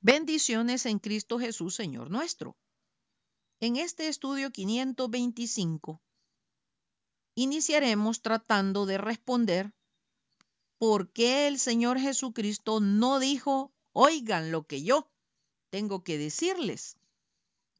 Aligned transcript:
Bendiciones 0.00 0.86
en 0.86 1.00
Cristo 1.00 1.40
Jesús, 1.40 1.74
Señor 1.74 2.08
nuestro. 2.10 2.56
En 3.60 3.74
este 3.74 4.06
estudio 4.06 4.52
525 4.52 6.00
iniciaremos 7.34 8.22
tratando 8.22 8.86
de 8.86 8.98
responder 8.98 9.72
por 10.78 11.10
qué 11.12 11.48
el 11.48 11.58
Señor 11.58 11.98
Jesucristo 11.98 12.78
no 12.78 13.18
dijo, 13.18 13.72
oigan 13.92 14.52
lo 14.52 14.68
que 14.68 14.84
yo 14.84 15.10
tengo 15.70 16.04
que 16.04 16.16
decirles. 16.16 16.96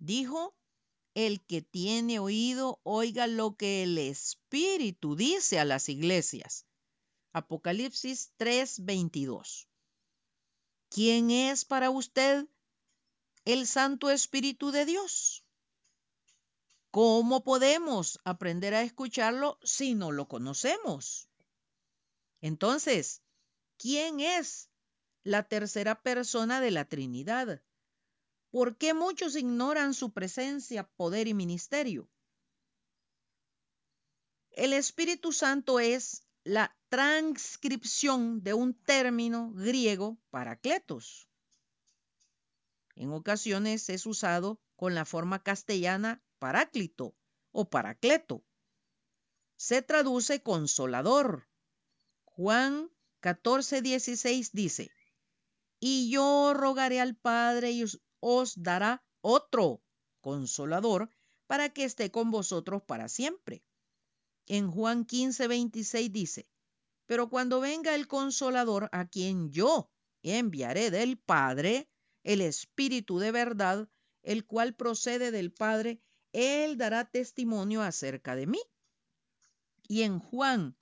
Dijo, 0.00 0.56
el 1.14 1.40
que 1.46 1.62
tiene 1.62 2.18
oído, 2.18 2.80
oiga 2.82 3.28
lo 3.28 3.56
que 3.56 3.84
el 3.84 3.96
Espíritu 3.96 5.14
dice 5.14 5.60
a 5.60 5.64
las 5.64 5.88
iglesias. 5.88 6.66
Apocalipsis 7.32 8.32
3:22. 8.38 9.67
¿Quién 10.90 11.30
es 11.30 11.64
para 11.64 11.90
usted 11.90 12.46
el 13.44 13.66
Santo 13.66 14.10
Espíritu 14.10 14.70
de 14.70 14.86
Dios? 14.86 15.44
¿Cómo 16.90 17.44
podemos 17.44 18.18
aprender 18.24 18.74
a 18.74 18.82
escucharlo 18.82 19.58
si 19.62 19.94
no 19.94 20.12
lo 20.12 20.28
conocemos? 20.28 21.28
Entonces, 22.40 23.22
¿quién 23.76 24.20
es 24.20 24.70
la 25.24 25.42
tercera 25.42 26.00
persona 26.02 26.60
de 26.60 26.70
la 26.70 26.86
Trinidad? 26.86 27.62
¿Por 28.50 28.78
qué 28.78 28.94
muchos 28.94 29.36
ignoran 29.36 29.92
su 29.92 30.12
presencia, 30.12 30.88
poder 30.96 31.28
y 31.28 31.34
ministerio? 31.34 32.08
El 34.52 34.72
Espíritu 34.72 35.32
Santo 35.32 35.80
es 35.80 36.24
la 36.44 36.77
transcripción 36.88 38.42
de 38.42 38.54
un 38.54 38.74
término 38.74 39.52
griego 39.52 40.18
paracletos. 40.30 41.28
En 42.94 43.12
ocasiones 43.12 43.88
es 43.88 44.06
usado 44.06 44.60
con 44.76 44.94
la 44.94 45.04
forma 45.04 45.42
castellana 45.42 46.22
paráclito 46.38 47.14
o 47.52 47.68
paracleto. 47.68 48.44
Se 49.56 49.82
traduce 49.82 50.42
consolador. 50.42 51.48
Juan 52.24 52.90
14, 53.20 53.82
16 53.82 54.52
dice, 54.52 54.90
y 55.80 56.10
yo 56.10 56.54
rogaré 56.54 57.00
al 57.00 57.16
Padre 57.16 57.72
y 57.72 57.84
os 58.20 58.62
dará 58.62 59.04
otro 59.20 59.82
consolador 60.20 61.10
para 61.46 61.68
que 61.70 61.84
esté 61.84 62.10
con 62.10 62.30
vosotros 62.30 62.82
para 62.82 63.08
siempre 63.08 63.64
en 64.48 64.70
Juan 64.70 65.04
15, 65.04 65.46
26 65.46 66.12
dice, 66.12 66.48
pero 67.08 67.30
cuando 67.30 67.60
venga 67.60 67.94
el 67.94 68.06
consolador 68.06 68.90
a 68.92 69.08
quien 69.08 69.50
yo 69.50 69.90
enviaré 70.22 70.90
del 70.90 71.16
Padre, 71.16 71.88
el 72.22 72.42
Espíritu 72.42 73.18
de 73.18 73.32
verdad, 73.32 73.88
el 74.22 74.44
cual 74.44 74.74
procede 74.74 75.30
del 75.30 75.50
Padre, 75.50 76.02
él 76.34 76.76
dará 76.76 77.10
testimonio 77.10 77.80
acerca 77.80 78.36
de 78.36 78.46
mí. 78.46 78.60
Y 79.88 80.02
en 80.02 80.18
Juan 80.18 80.76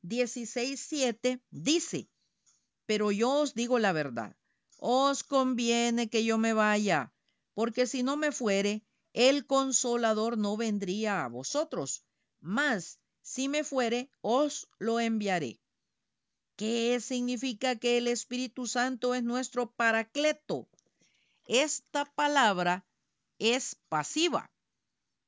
16, 0.00 0.80
7 0.80 1.42
dice, 1.50 2.08
pero 2.86 3.12
yo 3.12 3.30
os 3.32 3.52
digo 3.52 3.78
la 3.78 3.92
verdad, 3.92 4.34
os 4.78 5.24
conviene 5.24 6.08
que 6.08 6.24
yo 6.24 6.38
me 6.38 6.54
vaya, 6.54 7.12
porque 7.52 7.86
si 7.86 8.02
no 8.02 8.16
me 8.16 8.32
fuere, 8.32 8.82
el 9.12 9.46
consolador 9.46 10.38
no 10.38 10.56
vendría 10.56 11.22
a 11.22 11.28
vosotros, 11.28 12.02
mas 12.40 12.98
si 13.20 13.50
me 13.50 13.62
fuere, 13.62 14.08
os 14.22 14.70
lo 14.78 15.00
enviaré. 15.00 15.60
¿Qué 16.56 17.00
significa 17.00 17.76
que 17.76 17.98
el 17.98 18.08
Espíritu 18.08 18.66
Santo 18.66 19.14
es 19.14 19.22
nuestro 19.22 19.70
paracleto? 19.70 20.68
Esta 21.44 22.06
palabra 22.06 22.86
es 23.38 23.76
pasiva 23.90 24.50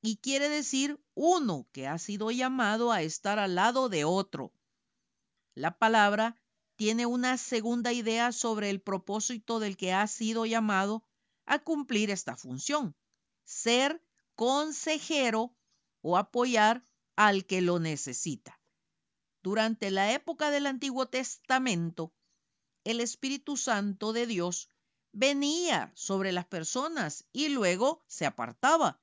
y 0.01 0.17
quiere 0.17 0.49
decir 0.49 0.99
uno 1.15 1.69
que 1.73 1.87
ha 1.87 1.99
sido 1.99 2.31
llamado 2.31 2.93
a 2.93 3.03
estar 3.03 3.39
al 3.39 3.57
lado 3.57 3.91
de 3.91 4.05
otro. 4.05 4.55
La 5.55 5.77
palabra 5.77 6.41
tiene 6.77 7.05
una 7.05 7.37
segunda 7.37 7.93
idea 7.93 8.33
sobre 8.33 8.71
el 8.71 8.81
propósito 8.81 9.61
del 9.61 9.77
que 9.77 9.93
ha 9.93 10.07
sido 10.07 10.47
llamado 10.47 11.05
a 11.45 11.59
cumplir 11.59 12.11
esta 12.11 12.37
función, 12.37 12.97
ser 13.45 14.03
consejero 14.35 15.55
o 16.01 16.17
apoyar 16.17 16.85
al 17.17 17.45
que 17.45 17.61
lo 17.61 17.81
necesita. 17.81 18.58
Durante 19.43 19.91
la 19.91 20.13
época 20.13 20.51
del 20.51 20.67
Antiguo 20.67 21.07
Testamento, 21.07 22.13
el 22.85 23.01
Espíritu 23.01 23.57
Santo 23.57 24.13
de 24.13 24.27
Dios 24.27 24.71
venía 25.13 25.93
sobre 25.95 26.33
las 26.33 26.47
personas 26.47 27.25
y 27.33 27.49
luego 27.49 28.05
se 28.07 28.27
apartaba, 28.27 29.01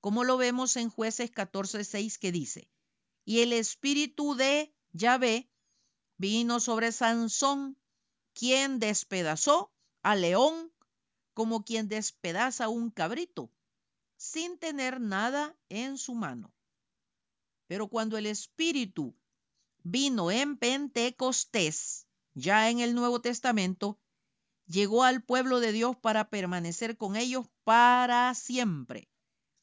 como 0.00 0.24
lo 0.24 0.36
vemos 0.36 0.76
en 0.76 0.90
jueces 0.90 1.32
14.6 1.32 2.18
que 2.18 2.32
dice, 2.32 2.70
y 3.24 3.40
el 3.40 3.52
Espíritu 3.52 4.34
de 4.34 4.74
Yahvé 4.92 5.50
vino 6.16 6.60
sobre 6.60 6.92
Sansón, 6.92 7.78
quien 8.32 8.78
despedazó 8.78 9.72
al 10.02 10.22
león 10.22 10.72
como 11.34 11.64
quien 11.64 11.88
despedaza 11.88 12.68
un 12.68 12.90
cabrito, 12.90 13.50
sin 14.16 14.58
tener 14.58 15.00
nada 15.00 15.56
en 15.68 15.96
su 15.96 16.14
mano. 16.14 16.52
Pero 17.66 17.88
cuando 17.88 18.18
el 18.18 18.26
Espíritu 18.26 19.14
vino 19.82 20.30
en 20.30 20.58
Pentecostés, 20.58 22.06
ya 22.34 22.70
en 22.70 22.80
el 22.80 22.94
Nuevo 22.94 23.20
Testamento, 23.20 23.98
llegó 24.66 25.04
al 25.04 25.22
pueblo 25.22 25.60
de 25.60 25.72
Dios 25.72 25.96
para 25.96 26.30
permanecer 26.30 26.96
con 26.96 27.16
ellos 27.16 27.46
para 27.64 28.34
siempre, 28.34 29.08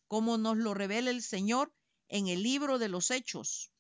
como 0.07 0.37
nos 0.37 0.57
lo 0.57 0.73
revela 0.73 1.09
el 1.09 1.21
Señor 1.21 1.73
en 2.09 2.27
el 2.27 2.43
libro 2.43 2.77
de 2.79 2.89
los 2.89 3.11
Hechos, 3.11 3.71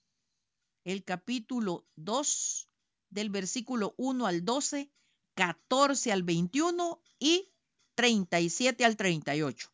el 0.83 1.03
capítulo 1.03 1.85
2 1.95 2.69
del 3.09 3.29
versículo 3.29 3.93
1 3.97 4.25
al 4.25 4.45
12, 4.45 4.91
14 5.35 6.11
al 6.11 6.23
21 6.23 7.01
y 7.19 7.51
37 7.95 8.85
al 8.85 8.95
38. 8.95 9.71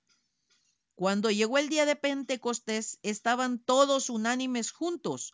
Cuando 0.96 1.32
llegó 1.32 1.58
el 1.58 1.70
día 1.70 1.86
de 1.86 1.96
Pentecostés, 1.96 3.00
estaban 3.02 3.60
todos 3.60 4.10
unánimes 4.10 4.72
juntos, 4.72 5.34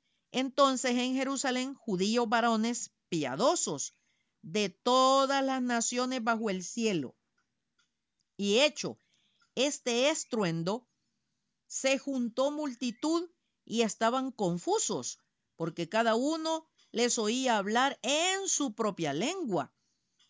entonces 0.31 0.91
en 0.91 1.15
Jerusalén 1.15 1.73
judíos 1.75 2.27
varones 2.27 2.91
piadosos 3.09 3.95
de 4.41 4.69
todas 4.69 5.43
las 5.43 5.61
naciones 5.61 6.23
bajo 6.23 6.49
el 6.49 6.63
cielo. 6.63 7.15
Y 8.37 8.59
hecho 8.59 8.97
este 9.55 10.09
estruendo, 10.09 10.87
se 11.67 11.97
juntó 11.97 12.51
multitud 12.51 13.29
y 13.65 13.81
estaban 13.81 14.31
confusos, 14.31 15.19
porque 15.55 15.89
cada 15.89 16.15
uno 16.15 16.67
les 16.91 17.17
oía 17.19 17.57
hablar 17.57 17.99
en 18.01 18.47
su 18.47 18.73
propia 18.73 19.13
lengua. 19.13 19.73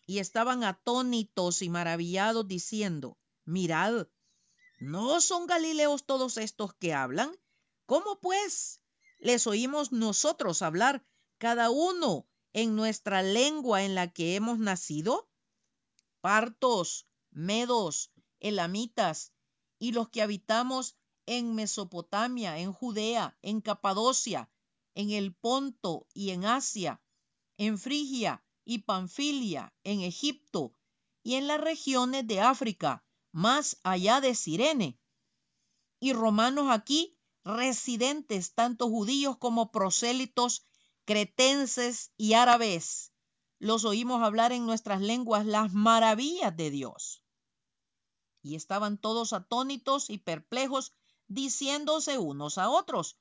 Y 0.06 0.18
estaban 0.18 0.64
atónitos 0.64 1.62
y 1.62 1.68
maravillados 1.68 2.46
diciendo, 2.48 3.18
mirad, 3.44 4.08
¿No 4.80 5.20
son 5.20 5.46
Galileos 5.46 6.04
todos 6.04 6.36
estos 6.36 6.74
que 6.74 6.92
hablan? 6.92 7.32
¿Cómo 7.86 8.18
pues 8.18 8.81
les 9.22 9.46
oímos 9.46 9.92
nosotros 9.92 10.62
hablar 10.62 11.06
cada 11.38 11.70
uno 11.70 12.26
en 12.52 12.74
nuestra 12.74 13.22
lengua 13.22 13.84
en 13.84 13.94
la 13.94 14.12
que 14.12 14.34
hemos 14.34 14.58
nacido? 14.58 15.30
Partos, 16.20 17.06
medos, 17.30 18.12
elamitas 18.40 19.32
y 19.78 19.92
los 19.92 20.08
que 20.08 20.22
habitamos 20.22 20.96
en 21.26 21.54
Mesopotamia, 21.54 22.58
en 22.58 22.72
Judea, 22.72 23.38
en 23.42 23.60
Capadocia, 23.60 24.50
en 24.96 25.10
el 25.10 25.32
Ponto 25.32 26.08
y 26.12 26.30
en 26.30 26.44
Asia, 26.44 27.00
en 27.58 27.78
Frigia 27.78 28.44
y 28.64 28.78
Panfilia, 28.78 29.72
en 29.84 30.00
Egipto 30.00 30.74
y 31.22 31.36
en 31.36 31.46
las 31.46 31.60
regiones 31.60 32.26
de 32.26 32.40
África 32.40 33.04
más 33.30 33.78
allá 33.84 34.20
de 34.20 34.34
Sirene. 34.34 34.98
Y 36.00 36.12
romanos 36.12 36.66
aquí, 36.70 37.16
residentes, 37.44 38.54
tanto 38.54 38.88
judíos 38.88 39.36
como 39.36 39.70
prosélitos, 39.70 40.64
cretenses 41.04 42.12
y 42.16 42.34
árabes. 42.34 43.12
Los 43.58 43.84
oímos 43.84 44.22
hablar 44.22 44.52
en 44.52 44.66
nuestras 44.66 45.00
lenguas 45.00 45.46
las 45.46 45.72
maravillas 45.72 46.56
de 46.56 46.70
Dios. 46.70 47.24
Y 48.42 48.56
estaban 48.56 48.98
todos 48.98 49.32
atónitos 49.32 50.10
y 50.10 50.18
perplejos, 50.18 50.92
diciéndose 51.28 52.18
unos 52.18 52.58
a 52.58 52.68
otros, 52.68 53.16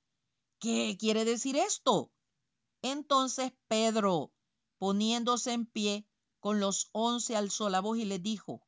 ¿qué 0.60 0.98
quiere 1.00 1.26
decir 1.26 1.56
esto? 1.56 2.12
Entonces 2.82 3.54
Pedro, 3.68 4.34
poniéndose 4.78 5.54
en 5.54 5.66
pie, 5.68 6.08
con 6.40 6.60
los 6.60 6.90
once 6.92 7.36
alzó 7.36 7.70
la 7.70 7.82
voz 7.82 8.00
y 8.00 8.06
les 8.06 8.22
dijo, 8.22 8.66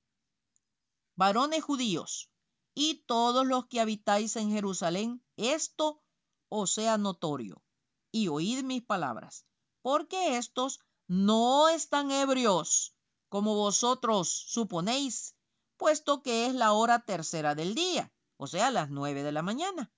varones 1.15 1.63
judíos, 1.63 2.29
y 2.75 3.03
todos 3.05 3.45
los 3.45 3.67
que 3.67 3.79
habitáis 3.79 4.35
en 4.35 4.51
Jerusalén, 4.51 5.23
esto 5.37 6.01
os 6.49 6.73
sea 6.73 6.97
notorio, 6.97 7.63
y 8.11 8.27
oíd 8.27 8.63
mis 8.63 8.83
palabras, 8.83 9.45
porque 9.81 10.37
estos 10.37 10.79
no 11.07 11.69
están 11.69 12.11
ebrios, 12.11 12.95
como 13.29 13.55
vosotros 13.55 14.29
suponéis, 14.29 15.35
puesto 15.77 16.21
que 16.21 16.45
es 16.45 16.53
la 16.53 16.73
hora 16.73 17.03
tercera 17.05 17.55
del 17.55 17.75
día, 17.75 18.13
o 18.37 18.47
sea, 18.47 18.71
las 18.71 18.89
nueve 18.89 19.23
de 19.23 19.31
la 19.31 19.41
mañana. 19.41 19.91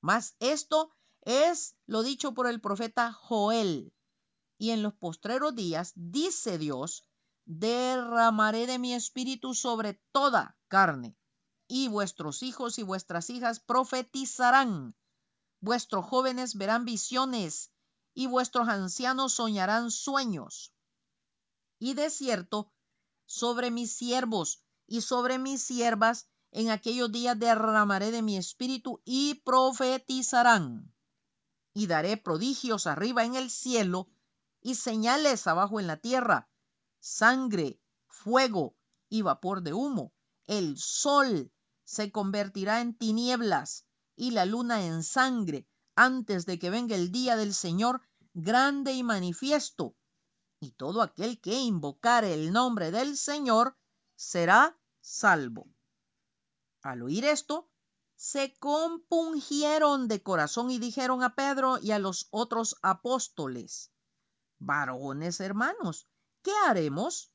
Mas 0.00 0.36
esto 0.38 0.94
es 1.22 1.76
lo 1.86 2.02
dicho 2.02 2.34
por 2.34 2.46
el 2.46 2.60
profeta 2.60 3.12
Joel. 3.12 3.94
Y 4.58 4.70
en 4.70 4.82
los 4.82 4.94
postreros 4.94 5.54
días, 5.54 5.92
dice 5.94 6.58
Dios, 6.58 7.04
derramaré 7.44 8.66
de 8.66 8.78
mi 8.78 8.94
espíritu 8.94 9.54
sobre 9.54 9.94
toda 10.12 10.56
carne, 10.68 11.16
y 11.66 11.88
vuestros 11.88 12.42
hijos 12.42 12.78
y 12.78 12.82
vuestras 12.82 13.30
hijas 13.30 13.60
profetizarán, 13.60 14.94
vuestros 15.60 16.04
jóvenes 16.04 16.56
verán 16.56 16.84
visiones, 16.84 17.70
y 18.14 18.26
vuestros 18.26 18.68
ancianos 18.68 19.34
soñarán 19.34 19.90
sueños. 19.90 20.72
Y 21.78 21.94
de 21.94 22.10
cierto, 22.10 22.72
sobre 23.26 23.70
mis 23.70 23.92
siervos 23.92 24.62
y 24.86 25.00
sobre 25.00 25.38
mis 25.38 25.62
siervas 25.62 26.28
en 26.52 26.70
aquellos 26.70 27.10
días 27.10 27.38
derramaré 27.38 28.12
de 28.12 28.22
mi 28.22 28.36
espíritu 28.36 29.02
y 29.04 29.34
profetizarán. 29.44 30.94
Y 31.72 31.88
daré 31.88 32.16
prodigios 32.16 32.86
arriba 32.86 33.24
en 33.24 33.34
el 33.34 33.50
cielo 33.50 34.08
y 34.60 34.76
señales 34.76 35.48
abajo 35.48 35.80
en 35.80 35.88
la 35.88 35.96
tierra, 35.96 36.48
sangre, 37.00 37.80
fuego 38.06 38.76
y 39.08 39.22
vapor 39.22 39.62
de 39.62 39.72
humo. 39.72 40.12
El 40.46 40.78
sol 40.78 41.52
se 41.84 42.10
convertirá 42.10 42.80
en 42.80 42.96
tinieblas 42.96 43.86
y 44.16 44.30
la 44.30 44.46
luna 44.46 44.84
en 44.84 45.02
sangre 45.02 45.68
antes 45.94 46.46
de 46.46 46.58
que 46.58 46.70
venga 46.70 46.96
el 46.96 47.12
día 47.12 47.36
del 47.36 47.54
Señor 47.54 48.00
grande 48.32 48.92
y 48.92 49.02
manifiesto. 49.02 49.94
Y 50.60 50.72
todo 50.72 51.02
aquel 51.02 51.40
que 51.40 51.60
invocare 51.60 52.34
el 52.34 52.52
nombre 52.52 52.90
del 52.90 53.16
Señor 53.16 53.76
será 54.16 54.78
salvo. 55.00 55.68
Al 56.82 57.02
oír 57.02 57.24
esto, 57.24 57.70
se 58.16 58.56
compungieron 58.58 60.08
de 60.08 60.22
corazón 60.22 60.70
y 60.70 60.78
dijeron 60.78 61.22
a 61.22 61.34
Pedro 61.34 61.78
y 61.78 61.90
a 61.90 61.98
los 61.98 62.28
otros 62.30 62.76
apóstoles, 62.82 63.92
varones 64.58 65.40
hermanos, 65.40 66.08
¿qué 66.42 66.52
haremos? 66.66 67.32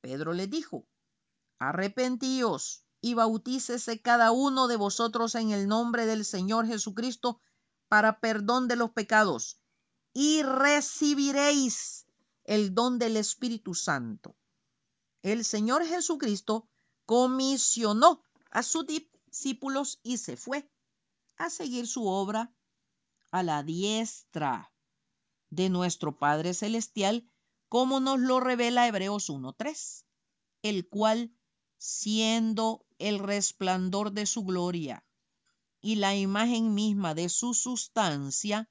Pedro 0.00 0.32
les 0.32 0.50
dijo, 0.50 0.86
arrepentíos 1.58 2.83
y 3.04 3.12
bautícese 3.12 4.00
cada 4.00 4.30
uno 4.30 4.66
de 4.66 4.76
vosotros 4.76 5.34
en 5.34 5.50
el 5.50 5.68
nombre 5.68 6.06
del 6.06 6.24
Señor 6.24 6.66
Jesucristo 6.66 7.38
para 7.86 8.18
perdón 8.18 8.66
de 8.66 8.76
los 8.76 8.92
pecados 8.92 9.60
y 10.14 10.42
recibiréis 10.42 12.06
el 12.44 12.74
don 12.74 12.98
del 12.98 13.18
Espíritu 13.18 13.74
Santo. 13.74 14.34
El 15.20 15.44
Señor 15.44 15.84
Jesucristo 15.84 16.66
comisionó 17.04 18.22
a 18.50 18.62
sus 18.62 18.86
discípulos 18.86 20.00
y 20.02 20.16
se 20.16 20.38
fue 20.38 20.66
a 21.36 21.50
seguir 21.50 21.86
su 21.86 22.06
obra 22.06 22.54
a 23.30 23.42
la 23.42 23.62
diestra 23.62 24.72
de 25.50 25.68
nuestro 25.68 26.16
Padre 26.16 26.54
Celestial, 26.54 27.30
como 27.68 28.00
nos 28.00 28.18
lo 28.18 28.40
revela 28.40 28.88
Hebreos 28.88 29.28
1.3, 29.28 30.06
el 30.62 30.88
cual, 30.88 31.36
siendo 31.76 32.83
el 32.98 33.18
resplandor 33.18 34.12
de 34.12 34.26
su 34.26 34.44
gloria 34.44 35.04
y 35.80 35.96
la 35.96 36.14
imagen 36.14 36.74
misma 36.74 37.14
de 37.14 37.28
su 37.28 37.52
sustancia, 37.52 38.70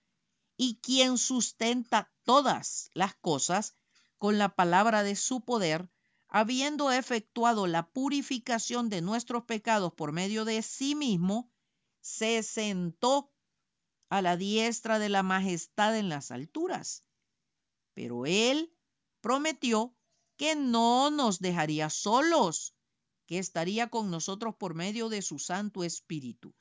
y 0.57 0.79
quien 0.81 1.17
sustenta 1.17 2.11
todas 2.23 2.89
las 2.93 3.15
cosas 3.15 3.75
con 4.17 4.37
la 4.37 4.55
palabra 4.55 5.03
de 5.03 5.15
su 5.15 5.41
poder, 5.41 5.91
habiendo 6.27 6.91
efectuado 6.91 7.67
la 7.67 7.91
purificación 7.91 8.89
de 8.89 9.01
nuestros 9.01 9.43
pecados 9.43 9.93
por 9.93 10.11
medio 10.11 10.45
de 10.45 10.61
sí 10.63 10.95
mismo, 10.95 11.51
se 12.01 12.41
sentó 12.41 13.31
a 14.09 14.21
la 14.21 14.37
diestra 14.37 14.99
de 14.99 15.09
la 15.09 15.23
majestad 15.23 15.97
en 15.97 16.09
las 16.09 16.31
alturas. 16.31 17.03
Pero 17.93 18.25
él 18.25 18.75
prometió 19.21 19.95
que 20.37 20.55
no 20.55 21.11
nos 21.11 21.39
dejaría 21.39 21.89
solos, 21.89 22.75
que 23.25 23.39
estaría 23.39 23.89
con 23.89 24.11
nosotros 24.11 24.55
por 24.55 24.73
medio 24.73 25.09
de 25.09 25.21
su 25.21 25.39
Santo 25.39 25.83
Espíritu. 25.83 26.53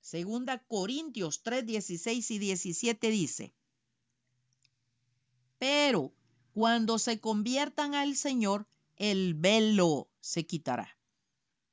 Segunda 0.00 0.58
Corintios 0.58 1.42
3, 1.42 1.64
16 1.64 2.30
y 2.30 2.38
17 2.38 3.10
dice, 3.10 3.54
Pero 5.58 6.12
cuando 6.52 6.98
se 6.98 7.20
conviertan 7.20 7.94
al 7.94 8.14
Señor, 8.16 8.68
el 8.96 9.34
velo 9.34 10.08
se 10.20 10.46
quitará, 10.46 10.98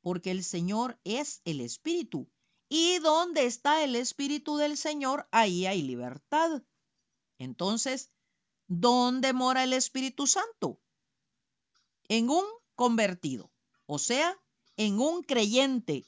porque 0.01 0.31
el 0.31 0.43
Señor 0.43 0.99
es 1.03 1.41
el 1.45 1.61
Espíritu, 1.61 2.27
y 2.69 2.99
donde 2.99 3.45
está 3.45 3.83
el 3.83 3.95
Espíritu 3.95 4.55
del 4.55 4.77
Señor, 4.77 5.27
ahí 5.31 5.65
hay 5.65 5.81
libertad. 5.81 6.63
Entonces, 7.37 8.11
¿dónde 8.67 9.33
mora 9.33 9.65
el 9.65 9.73
Espíritu 9.73 10.25
Santo? 10.25 10.79
En 12.07 12.29
un 12.29 12.45
convertido, 12.75 13.51
o 13.93 13.99
sea, 13.99 14.39
en 14.77 15.01
un 15.01 15.21
creyente. 15.21 16.05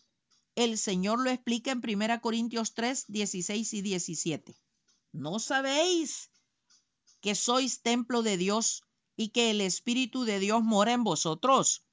El 0.55 0.77
Señor 0.77 1.19
lo 1.19 1.29
explica 1.29 1.71
en 1.71 1.81
1 1.83 2.21
Corintios 2.21 2.73
3, 2.75 3.05
16 3.09 3.73
y 3.73 3.81
17. 3.81 4.55
¿No 5.11 5.37
sabéis 5.37 6.29
que 7.19 7.35
sois 7.35 7.81
templo 7.81 8.21
de 8.21 8.37
Dios 8.37 8.83
y 9.17 9.29
que 9.29 9.51
el 9.51 9.59
Espíritu 9.59 10.23
de 10.23 10.39
Dios 10.39 10.63
mora 10.63 10.93
en 10.93 11.03
vosotros. 11.03 11.83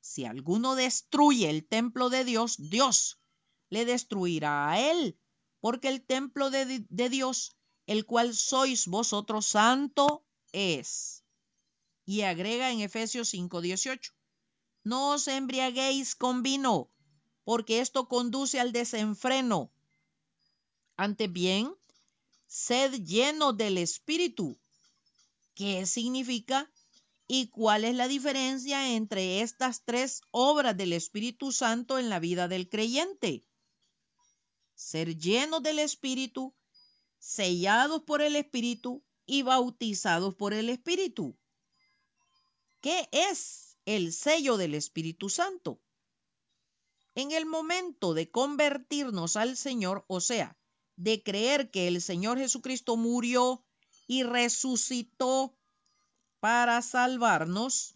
Si 0.00 0.26
alguno 0.26 0.74
destruye 0.74 1.48
el 1.48 1.66
templo 1.66 2.10
de 2.10 2.24
Dios, 2.24 2.56
Dios 2.58 3.18
le 3.70 3.86
destruirá 3.86 4.70
a 4.70 4.80
él, 4.80 5.18
porque 5.60 5.88
el 5.88 6.04
templo 6.04 6.50
de, 6.50 6.84
de 6.88 7.08
Dios, 7.08 7.56
el 7.86 8.04
cual 8.04 8.34
sois 8.34 8.86
vosotros, 8.86 9.46
santo 9.46 10.26
es. 10.52 11.24
Y 12.04 12.20
agrega 12.20 12.70
en 12.70 12.80
Efesios 12.80 13.32
5:18, 13.32 14.15
no 14.90 15.00
os 15.14 15.26
embriaguéis 15.26 16.14
con 16.14 16.44
vino, 16.44 16.88
porque 17.42 17.80
esto 17.80 18.06
conduce 18.06 18.60
al 18.60 18.70
desenfreno. 18.70 19.72
Antes 20.96 21.32
bien, 21.32 21.74
sed 22.46 22.90
lleno 23.02 23.52
del 23.52 23.78
Espíritu, 23.78 24.56
¿Qué 25.56 25.86
significa 25.86 26.70
y 27.26 27.48
cuál 27.48 27.84
es 27.84 27.96
la 27.96 28.06
diferencia 28.06 28.94
entre 28.94 29.40
estas 29.40 29.82
tres 29.84 30.20
obras 30.30 30.76
del 30.76 30.92
Espíritu 30.92 31.50
Santo 31.50 31.98
en 31.98 32.08
la 32.08 32.20
vida 32.20 32.46
del 32.46 32.68
creyente? 32.68 33.44
Ser 34.74 35.16
llenos 35.16 35.62
del 35.62 35.78
Espíritu, 35.78 36.54
sellados 37.18 38.02
por 38.02 38.20
el 38.20 38.36
Espíritu 38.36 39.02
y 39.24 39.42
bautizados 39.42 40.34
por 40.34 40.52
el 40.52 40.68
Espíritu. 40.68 41.34
¿Qué 42.82 43.08
es 43.10 43.65
el 43.86 44.12
sello 44.12 44.58
del 44.58 44.74
Espíritu 44.74 45.30
Santo? 45.30 45.80
En 47.14 47.32
el 47.32 47.46
momento 47.46 48.12
de 48.12 48.30
convertirnos 48.30 49.36
al 49.36 49.56
Señor, 49.56 50.04
o 50.08 50.20
sea, 50.20 50.58
de 50.96 51.22
creer 51.22 51.70
que 51.70 51.88
el 51.88 52.02
Señor 52.02 52.38
Jesucristo 52.38 52.96
murió 52.96 53.64
y 54.06 54.22
resucitó 54.22 55.56
para 56.40 56.82
salvarnos, 56.82 57.94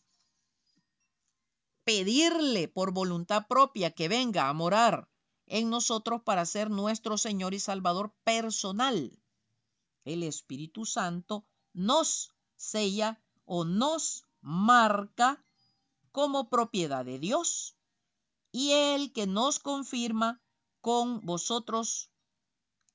pedirle 1.85 2.69
por 2.69 2.93
voluntad 2.93 3.47
propia 3.47 3.91
que 3.91 4.09
venga 4.09 4.49
a 4.49 4.53
morar 4.53 5.09
en 5.47 5.69
nosotros 5.69 6.23
para 6.23 6.47
ser 6.47 6.71
nuestro 6.71 7.19
Señor 7.19 7.55
y 7.55 7.61
Salvador 7.61 8.15
personal. 8.25 9.19
El 10.05 10.23
Espíritu 10.23 10.87
Santo 10.87 11.45
nos 11.73 12.33
sella 12.57 13.21
o 13.45 13.65
nos 13.65 14.25
marca 14.41 15.45
como 16.13 16.49
propiedad 16.49 17.05
de 17.05 17.19
Dios 17.19 17.77
y 18.53 18.73
el 18.73 19.13
que 19.13 19.27
nos 19.27 19.59
confirma 19.59 20.43
con 20.81 21.21
vosotros 21.21 22.11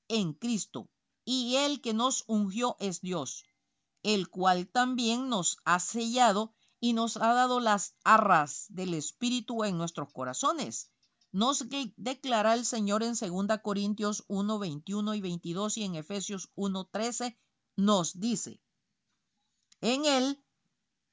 en 0.08 0.32
Cristo 0.34 0.88
y 1.24 1.56
el 1.56 1.80
que 1.80 1.94
nos 1.94 2.24
ungió 2.26 2.76
es 2.78 3.00
Dios, 3.00 3.44
el 4.02 4.28
cual 4.28 4.68
también 4.68 5.28
nos 5.28 5.58
ha 5.64 5.80
sellado 5.80 6.54
y 6.78 6.92
nos 6.92 7.16
ha 7.16 7.32
dado 7.32 7.60
las 7.60 7.94
arras 8.04 8.66
del 8.68 8.94
Espíritu 8.94 9.64
en 9.64 9.78
nuestros 9.78 10.12
corazones. 10.12 10.90
Nos 11.32 11.66
declara 11.96 12.54
el 12.54 12.64
Señor 12.64 13.02
en 13.02 13.14
2 13.14 13.58
Corintios 13.62 14.24
1, 14.28 14.58
21 14.58 15.14
y 15.14 15.20
22 15.20 15.78
y 15.78 15.84
en 15.84 15.96
Efesios 15.96 16.50
1, 16.54 16.84
13 16.86 17.38
nos 17.76 18.18
dice, 18.18 18.60
en 19.80 20.06
él 20.06 20.42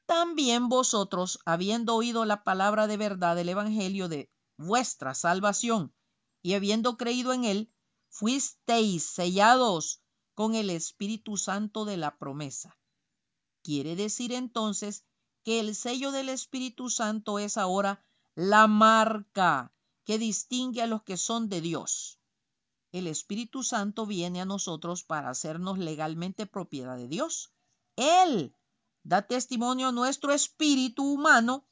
también 0.05 0.69
vosotros, 0.69 1.39
habiendo 1.45 1.95
oído 1.95 2.25
la 2.25 2.43
palabra 2.43 2.88
de 2.88 2.98
verdad 2.98 3.36
del 3.36 3.50
Evangelio 3.50 4.10
de 4.10 4.31
vuestra 4.57 5.15
salvación 5.15 5.93
y 6.41 6.53
habiendo 6.53 6.98
creído 6.98 7.33
en 7.33 7.45
él, 7.45 7.74
fuisteis 8.10 9.03
sellados 9.03 10.01
con 10.33 10.55
el 10.55 10.69
Espíritu 10.69 11.38
Santo 11.38 11.86
de 11.86 11.98
la 11.98 12.17
promesa. 12.17 12.77
Quiere 13.63 13.95
decir 13.95 14.33
entonces 14.33 15.05
que 15.43 15.60
el 15.60 15.75
sello 15.75 16.12
del 16.12 16.29
Espíritu 16.29 16.89
Santo 16.89 17.39
es 17.39 17.57
ahora 17.57 18.05
la 18.36 18.67
marca 18.67 19.74
que 20.05 20.17
distingue 20.17 20.81
a 20.81 20.88
los 20.88 21.03
que 21.03 21.17
son 21.17 21.50
de 21.50 21.62
Dios. 21.62 22.19
El 22.91 23.07
Espíritu 23.07 23.63
Santo 23.63 24.05
viene 24.05 24.41
a 24.41 24.45
nosotros 24.45 25.03
para 25.03 25.29
hacernos 25.29 25.79
legalmente 25.79 26.45
propiedad 26.45 26.98
de 26.98 27.07
Dios. 27.07 27.53
Él 27.95 28.55
da 29.03 29.22
testimonio 29.22 29.91
nuestro 29.91 30.31
espíritu 30.31 31.03
humano 31.03 31.67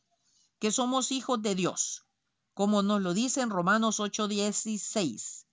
que 0.60 0.72
somos 0.72 1.12
hijos 1.12 1.42
de 1.42 1.56
Dios, 1.56 2.06
como 2.54 2.84
nos 2.84 3.02
lo 3.02 3.14
dice 3.14 3.42
en 3.42 3.50
Romanos 3.50 4.00
8:16. 4.00 5.46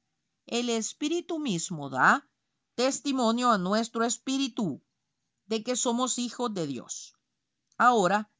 El 0.46 0.70
Espíritu 0.70 1.38
mismo 1.38 1.88
da 1.88 2.28
testimonio 2.74 3.50
a 3.50 3.58
nuestro 3.58 4.04
espíritu 4.04 4.82
de 5.46 5.62
que 5.62 5.76
somos 5.76 6.18
hijos 6.18 6.52
de 6.52 6.66
Dios. 6.66 7.14
Ahora, 7.76 8.30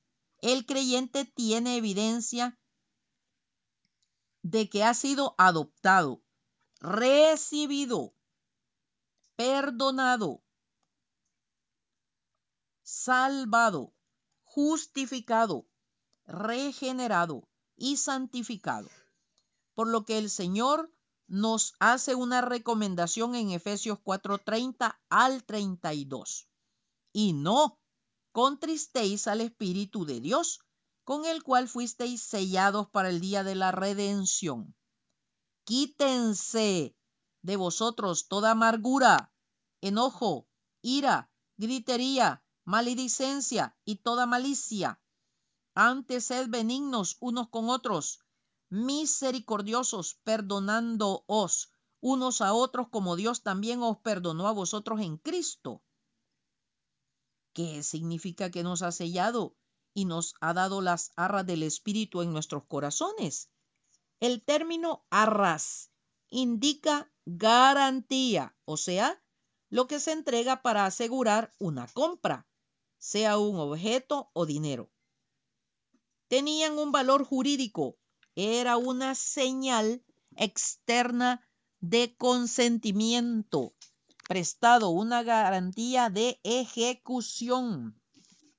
el 0.41 0.67
creyente 0.67 1.25
tiene 1.25 1.77
evidencia 1.77 2.59
de 4.43 4.69
que 4.69 4.85
ha 4.85 4.95
sido 4.95 5.35
adoptado, 5.39 6.23
recibido, 6.81 8.15
perdonado, 9.37 10.43
salvado, 12.89 13.93
justificado, 14.45 15.69
regenerado 16.25 17.47
y 17.77 17.99
santificado. 17.99 18.89
Por 19.75 19.89
lo 19.89 20.07
que 20.07 20.17
el 20.17 20.31
Señor 20.31 20.91
nos 21.27 21.75
hace 21.81 22.15
una 22.15 22.41
recomendación 22.41 23.35
en 23.35 23.51
Efesios 23.51 23.99
4:30 23.99 24.99
al 25.11 25.45
32. 25.45 26.49
Y 27.13 27.35
no 27.35 27.79
contristéis 28.33 29.27
al 29.27 29.43
Espíritu 29.43 30.07
de 30.07 30.21
Dios, 30.21 30.61
con 31.05 31.27
el 31.27 31.43
cual 31.43 31.69
fuisteis 31.69 32.23
sellados 32.23 32.89
para 32.89 33.11
el 33.11 33.21
día 33.21 33.45
de 33.45 33.55
la 33.55 33.71
redención. 33.71 34.75
Quítense 35.65 36.97
de 37.43 37.57
vosotros 37.57 38.29
toda 38.29 38.53
amargura, 38.53 39.31
enojo, 39.83 40.49
ira, 40.81 41.31
gritería, 41.59 42.43
maledicencia 42.69 43.75
y 43.87 43.97
toda 43.97 44.27
malicia. 44.27 45.01
Antes 45.75 46.27
sed 46.27 46.51
benignos 46.51 47.17
unos 47.19 47.49
con 47.49 47.71
otros, 47.71 48.21
misericordiosos, 48.69 50.17
perdonándoos 50.23 51.73
unos 52.01 52.43
a 52.43 52.53
otros 52.53 52.91
como 52.91 53.17
Dios 53.17 53.43
también 53.43 53.83
os 53.83 53.97
perdonó 54.01 54.49
a 54.49 54.53
vosotros 54.53 55.01
en 55.01 55.17
Cristo. 55.17 55.83
¿Qué 57.55 57.83
significa 57.83 58.51
que 58.51 58.63
nos 58.63 58.83
ha 58.83 58.93
sellado 58.93 59.57
y 59.95 60.05
nos 60.05 60.35
ha 60.43 60.53
dado 60.53 60.83
las 60.83 61.13
arras 61.17 61.47
del 61.47 61.63
Espíritu 61.63 62.21
en 62.21 62.35
nuestros 62.35 62.65
corazones? 62.67 63.51
El 64.21 64.45
término 64.45 65.07
arras 65.09 65.91
indica 66.29 67.11
garantía, 67.25 68.55
o 68.67 68.77
sea, 68.77 69.23
lo 69.71 69.87
que 69.87 70.01
se 70.01 70.13
entrega 70.13 70.61
para 70.61 70.85
asegurar 70.85 71.55
una 71.59 71.87
compra 71.89 72.48
sea 72.99 73.39
un 73.39 73.57
objeto 73.57 74.31
o 74.33 74.47
dinero. 74.47 74.91
Tenían 76.29 76.79
un 76.79 76.93
valor 76.93 77.25
jurídico, 77.25 77.97
era 78.35 78.77
una 78.77 79.15
señal 79.15 80.05
externa 80.37 81.43
de 81.81 82.17
consentimiento, 82.17 83.75
prestado 84.29 84.91
una 84.91 85.23
garantía 85.23 86.11
de 86.11 86.41
ejecución. 86.43 88.01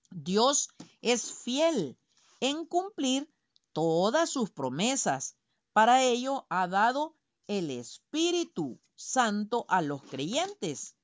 Dios 0.09 0.69
es 1.01 1.31
fiel 1.31 1.97
en 2.39 2.65
cumplir 2.65 3.31
todas 3.73 4.29
sus 4.29 4.49
promesas. 4.49 5.37
Para 5.73 6.03
ello 6.03 6.47
ha 6.49 6.67
dado 6.67 7.15
el 7.47 7.69
Espíritu 7.69 8.79
Santo 8.95 9.65
a 9.69 9.81
los 9.81 10.01
creyentes. 10.03 10.95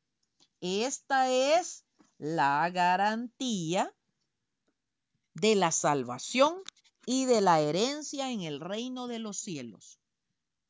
Esta 0.62 1.30
es 1.32 1.85
la 2.18 2.70
garantía 2.70 3.94
de 5.34 5.56
la 5.56 5.72
salvación 5.72 6.62
y 7.06 7.26
de 7.26 7.42
la 7.42 7.60
herencia 7.60 8.32
en 8.32 8.42
el 8.42 8.62
reino 8.62 9.08
de 9.08 9.20
los 9.20 9.38
cielos. 9.38 10.00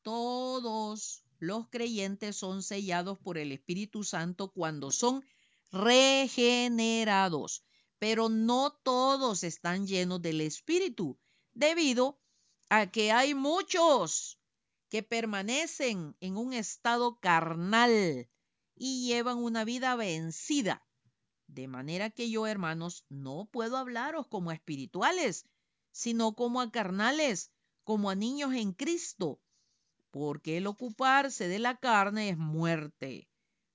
Todos 0.02 1.22
los 1.38 1.68
creyentes 1.68 2.36
son 2.36 2.62
sellados 2.62 3.18
por 3.18 3.38
el 3.38 3.52
Espíritu 3.52 4.02
Santo 4.02 4.52
cuando 4.52 4.90
son 4.90 5.24
regenerados, 5.70 7.64
pero 7.98 8.28
no 8.28 8.72
todos 8.82 9.44
están 9.44 9.86
llenos 9.86 10.20
del 10.20 10.40
Espíritu, 10.40 11.18
debido 11.54 12.18
a 12.68 12.90
que 12.90 13.12
hay 13.12 13.34
muchos 13.34 14.38
que 14.88 15.02
permanecen 15.02 16.16
en 16.20 16.36
un 16.36 16.52
estado 16.52 17.18
carnal 17.20 18.28
y 18.74 19.06
llevan 19.06 19.38
una 19.38 19.64
vida 19.64 19.96
vencida 19.96 20.85
de 21.48 21.68
manera 21.68 22.10
que 22.10 22.30
yo, 22.30 22.46
hermanos, 22.46 23.04
no 23.08 23.48
puedo 23.50 23.76
hablaros 23.76 24.26
como 24.26 24.50
a 24.50 24.54
espirituales, 24.54 25.46
sino 25.90 26.34
como 26.34 26.60
a 26.60 26.70
carnales, 26.70 27.50
como 27.84 28.10
a 28.10 28.14
niños 28.14 28.52
en 28.54 28.72
Cristo, 28.72 29.40
porque 30.10 30.56
el 30.56 30.66
ocuparse 30.66 31.48
de 31.48 31.58
la 31.58 31.78
carne 31.78 32.30
es 32.30 32.38
muerte, 32.38 33.28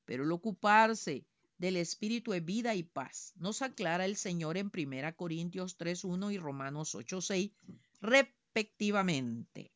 pero 0.06 0.24
el 0.24 0.32
ocuparse 0.32 1.26
del 1.58 1.78
Espíritu 1.78 2.34
es 2.34 2.44
vida 2.44 2.76
y 2.76 2.84
paz. 2.84 3.34
Nos 3.36 3.62
aclara 3.62 4.06
el 4.06 4.18
Señor 4.18 4.58
en 4.58 4.72
1 4.76 5.16
Corintios 5.16 5.78
3.1 5.78 6.34
y 6.34 6.38
Romanos 6.40 6.96
8.6 6.96 7.54
respectivamente. 8.02 9.72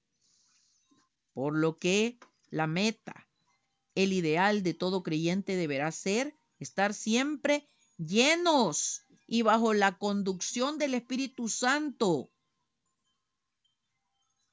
Por 1.34 1.56
lo 1.56 1.78
que 1.78 2.18
la 2.50 2.66
meta, 2.66 3.28
el 3.94 4.14
ideal 4.14 4.64
de 4.64 4.74
todo 4.74 5.04
creyente 5.04 5.56
deberá 5.56 5.92
ser 5.92 6.36
estar 6.60 6.94
siempre 6.94 7.70
llenos 7.98 9.06
y 9.28 9.42
bajo 9.42 9.74
la 9.74 9.98
conducción 9.98 10.78
del 10.78 10.94
Espíritu 10.94 11.50
Santo. 11.50 12.32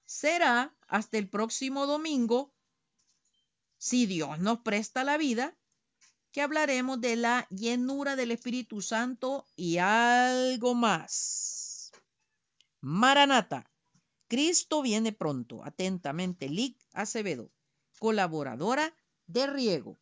Será 0.04 0.74
hasta 0.88 1.18
el 1.18 1.28
próximo 1.28 1.86
domingo, 1.86 2.54
si 3.78 4.06
Dios 4.06 4.38
nos 4.38 4.60
presta 4.60 5.04
la 5.04 5.16
vida, 5.16 5.56
que 6.32 6.40
hablaremos 6.40 7.00
de 7.00 7.16
la 7.16 7.46
llenura 7.50 8.16
del 8.16 8.30
Espíritu 8.30 8.80
Santo 8.80 9.46
y 9.54 9.78
algo 9.78 10.74
más. 10.74 11.92
Maranata. 12.80 13.70
Cristo 14.28 14.80
viene 14.80 15.12
pronto. 15.12 15.62
Atentamente, 15.62 16.48
Lic 16.48 16.78
Acevedo, 16.94 17.50
colaboradora 17.98 18.96
de 19.26 19.46
Riego. 19.46 20.01